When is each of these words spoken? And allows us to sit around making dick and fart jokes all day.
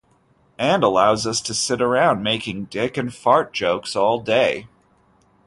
And 0.57 0.83
allows 0.83 1.27
us 1.27 1.39
to 1.41 1.53
sit 1.53 1.79
around 1.79 2.23
making 2.23 2.65
dick 2.65 2.97
and 2.97 3.13
fart 3.13 3.53
jokes 3.53 3.95
all 3.95 4.19
day. 4.19 4.65